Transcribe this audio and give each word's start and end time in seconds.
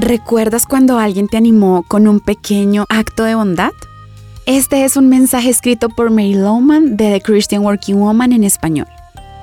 ¿Recuerdas 0.00 0.64
cuando 0.64 1.00
alguien 1.00 1.26
te 1.26 1.36
animó 1.36 1.82
con 1.88 2.06
un 2.06 2.20
pequeño 2.20 2.84
acto 2.88 3.24
de 3.24 3.34
bondad? 3.34 3.72
Este 4.46 4.84
es 4.84 4.96
un 4.96 5.08
mensaje 5.08 5.50
escrito 5.50 5.88
por 5.88 6.10
Mary 6.10 6.34
Lowman 6.34 6.96
de 6.96 7.10
The 7.10 7.20
Christian 7.20 7.64
Working 7.64 7.96
Woman 7.96 8.32
en 8.32 8.44
español. 8.44 8.86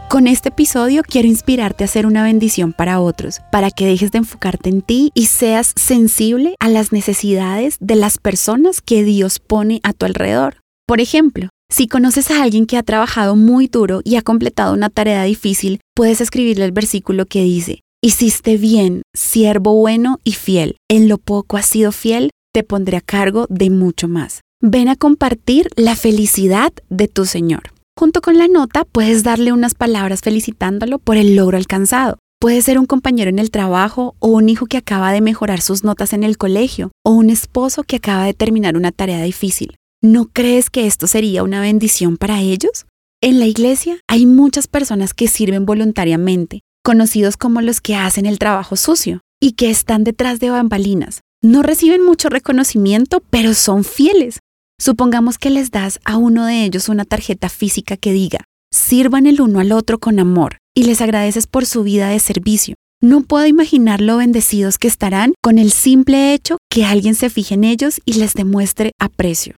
Con 0.10 0.28
este 0.28 0.50
episodio 0.50 1.02
quiero 1.06 1.28
inspirarte 1.28 1.84
a 1.84 1.88
ser 1.88 2.06
una 2.06 2.24
bendición 2.24 2.72
para 2.72 3.02
otros, 3.02 3.42
para 3.52 3.70
que 3.70 3.86
dejes 3.86 4.14
de 4.14 4.20
enfocarte 4.20 4.70
en 4.70 4.82
ti 4.82 5.12
y 5.14 5.26
seas 5.26 5.74
sensible 5.76 6.56
a 6.62 6.70
las 6.70 6.94
necesidades 6.94 7.76
de 7.82 7.96
las 7.96 8.18
personas 8.18 8.80
que 8.80 9.04
Dios 9.04 9.40
pone 9.40 9.82
a 9.84 9.92
tu 9.92 10.06
alrededor. 10.06 10.62
Por 10.88 11.02
ejemplo, 11.02 11.50
si 11.70 11.90
conoces 11.90 12.32
a 12.32 12.42
alguien 12.42 12.66
que 12.66 12.78
ha 12.78 12.84
trabajado 12.84 13.36
muy 13.36 13.68
duro 13.68 14.00
y 14.06 14.16
ha 14.16 14.22
completado 14.22 14.74
una 14.74 14.90
tarea 14.90 15.24
difícil, 15.24 15.82
puedes 15.94 16.22
escribirle 16.22 16.64
el 16.64 16.72
versículo 16.72 17.26
que 17.26 17.44
dice, 17.44 17.82
Hiciste 18.06 18.58
bien, 18.58 19.02
siervo 19.16 19.74
bueno 19.74 20.20
y 20.24 20.34
fiel. 20.34 20.78
En 20.88 21.10
lo 21.10 21.18
poco 21.18 21.58
has 21.58 21.66
sido 21.66 21.92
fiel, 21.92 22.30
te 22.54 22.62
pondré 22.62 22.98
a 22.98 23.02
cargo 23.02 23.48
de 23.50 23.72
mucho 23.72 24.08
más. 24.08 24.42
Ven 24.62 24.90
a 24.90 24.96
compartir 24.96 25.70
la 25.76 25.96
felicidad 25.96 26.72
de 26.92 27.08
tu 27.08 27.26
Señor. 27.26 27.72
Junto 27.98 28.22
con 28.22 28.38
la 28.38 28.48
nota 28.48 28.86
puedes 28.86 29.24
darle 29.24 29.54
unas 29.54 29.74
palabras 29.74 30.22
felicitándolo 30.22 31.00
por 31.00 31.18
el 31.18 31.36
logro 31.36 31.58
alcanzado. 31.58 32.20
Puede 32.40 32.62
ser 32.62 32.78
un 32.78 32.86
compañero 32.86 33.32
en 33.32 33.40
el 33.40 33.50
trabajo 33.50 34.14
o 34.20 34.28
un 34.28 34.50
hijo 34.50 34.68
que 34.68 34.78
acaba 34.78 35.12
de 35.12 35.22
mejorar 35.22 35.62
sus 35.62 35.84
notas 35.84 36.14
en 36.14 36.24
el 36.24 36.38
colegio 36.38 36.92
o 37.04 37.10
un 37.10 37.32
esposo 37.32 37.82
que 37.82 37.96
acaba 37.96 38.26
de 38.26 38.36
terminar 38.36 38.78
una 38.78 38.92
tarea 38.92 39.24
difícil. 39.24 39.78
¿No 40.04 40.26
crees 40.32 40.70
que 40.70 40.86
esto 40.86 41.08
sería 41.08 41.42
una 41.42 41.60
bendición 41.60 42.18
para 42.18 42.40
ellos? 42.40 42.86
En 43.20 43.40
la 43.40 43.48
iglesia 43.48 43.98
hay 44.08 44.28
muchas 44.28 44.68
personas 44.68 45.16
que 45.16 45.28
sirven 45.28 45.66
voluntariamente, 45.66 46.60
conocidos 46.86 47.36
como 47.36 47.62
los 47.62 47.82
que 47.82 47.96
hacen 47.96 48.28
el 48.28 48.38
trabajo 48.38 48.76
sucio 48.76 49.22
y 49.42 49.54
que 49.54 49.72
están 49.72 50.04
detrás 50.04 50.40
de 50.40 50.52
bambalinas. 50.52 51.22
No 51.42 51.64
reciben 51.64 52.06
mucho 52.06 52.30
reconocimiento, 52.30 53.24
pero 53.32 53.56
son 53.56 53.84
fieles. 53.84 54.40
Supongamos 54.80 55.40
que 55.40 55.50
les 55.50 55.72
das 55.72 56.00
a 56.06 56.18
uno 56.18 56.46
de 56.46 56.64
ellos 56.64 56.88
una 56.88 57.04
tarjeta 57.04 57.50
física 57.50 57.98
que 57.98 58.14
diga, 58.14 58.46
sirvan 58.72 59.26
el 59.26 59.42
uno 59.42 59.60
al 59.60 59.72
otro 59.72 59.98
con 60.00 60.20
amor 60.20 60.58
y 60.76 60.84
les 60.84 61.02
agradeces 61.02 61.48
por 61.48 61.66
su 61.66 61.82
vida 61.82 62.10
de 62.10 62.20
servicio. 62.20 62.76
No 63.02 63.22
puedo 63.22 63.48
imaginar 63.48 64.00
lo 64.00 64.18
bendecidos 64.18 64.78
que 64.78 64.88
estarán 64.88 65.34
con 65.42 65.58
el 65.58 65.72
simple 65.72 66.34
hecho 66.34 66.58
que 66.70 66.86
alguien 66.86 67.16
se 67.16 67.32
fije 67.32 67.56
en 67.56 67.64
ellos 67.64 68.00
y 68.06 68.14
les 68.14 68.34
demuestre 68.36 68.92
aprecio. 69.00 69.56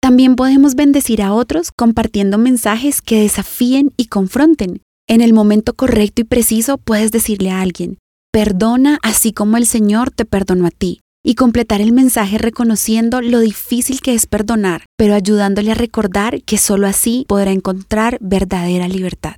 También 0.00 0.36
podemos 0.36 0.76
bendecir 0.76 1.22
a 1.22 1.32
otros 1.32 1.72
compartiendo 1.76 2.38
mensajes 2.38 3.02
que 3.02 3.20
desafíen 3.20 3.92
y 3.96 4.06
confronten. 4.06 4.80
En 5.10 5.22
el 5.22 5.32
momento 5.32 5.72
correcto 5.72 6.20
y 6.20 6.24
preciso 6.24 6.76
puedes 6.76 7.10
decirle 7.10 7.50
a 7.50 7.62
alguien, 7.62 7.96
perdona 8.30 8.98
así 9.02 9.32
como 9.32 9.56
el 9.56 9.64
Señor 9.64 10.10
te 10.10 10.26
perdonó 10.26 10.66
a 10.66 10.70
ti 10.70 11.00
y 11.24 11.34
completar 11.34 11.80
el 11.80 11.92
mensaje 11.92 12.36
reconociendo 12.36 13.22
lo 13.22 13.40
difícil 13.40 14.02
que 14.02 14.12
es 14.12 14.26
perdonar, 14.26 14.84
pero 14.98 15.14
ayudándole 15.14 15.70
a 15.70 15.74
recordar 15.74 16.42
que 16.42 16.58
solo 16.58 16.86
así 16.86 17.24
podrá 17.26 17.52
encontrar 17.52 18.18
verdadera 18.20 18.86
libertad. 18.86 19.36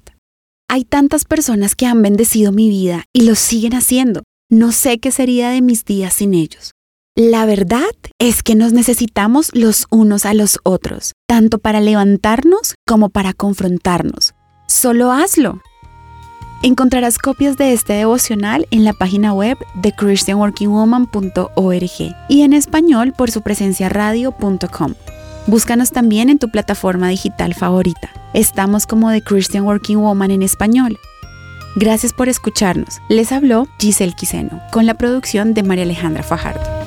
Hay 0.69 0.85
tantas 0.85 1.25
personas 1.25 1.77
que 1.77 1.87
han 1.87 2.03
bendecido 2.03 2.51
mi 2.51 2.69
vida 2.69 3.05
y 3.13 3.23
lo 3.23 3.37
siguen 3.37 3.75
haciendo. 3.75 4.25
No 4.51 4.73
sé 4.73 4.99
qué 4.99 5.13
sería 5.13 5.51
de 5.51 5.63
mis 5.63 5.85
días 5.85 6.15
sin 6.15 6.35
ellos. 6.35 6.73
La 7.17 7.47
verdad 7.47 7.95
es 8.19 8.43
que 8.43 8.57
nos 8.57 8.73
necesitamos 8.73 9.51
los 9.55 9.87
unos 9.91 10.27
a 10.27 10.35
los 10.35 10.59
otros, 10.65 11.13
tanto 11.29 11.59
para 11.59 11.81
levantarnos 11.81 12.75
como 12.87 13.09
para 13.09 13.35
confrontarnos. 13.35 14.35
Solo 14.71 15.11
hazlo. 15.11 15.59
Encontrarás 16.63 17.19
copias 17.19 17.57
de 17.57 17.73
este 17.73 17.95
devocional 17.95 18.69
en 18.71 18.85
la 18.85 18.93
página 18.93 19.33
web 19.33 19.59
de 19.75 19.91
christianworkingwoman.org 19.91 22.17
y 22.29 22.43
en 22.43 22.53
español 22.53 23.13
por 23.13 23.33
su 23.33 23.43
presencia 23.43 23.89
radio.com. 23.89 24.95
Búscanos 25.49 25.91
también 25.91 26.31
en 26.31 26.39
tu 26.39 26.51
plataforma 26.51 27.09
digital 27.09 27.55
favorita. 27.55 28.11
Estamos 28.33 28.87
como 28.87 29.11
The 29.11 29.23
Christian 29.23 29.65
Working 29.65 29.99
Woman 29.99 30.31
en 30.31 30.45
español. 30.45 31.01
Gracias 31.75 32.13
por 32.13 32.29
escucharnos. 32.29 33.01
Les 33.09 33.33
habló 33.33 33.67
Giselle 33.81 34.15
Quiseno 34.15 34.63
con 34.71 34.87
la 34.87 34.95
producción 34.95 35.53
de 35.53 35.65
María 35.65 35.83
Alejandra 35.83 36.23
Fajardo. 36.23 36.80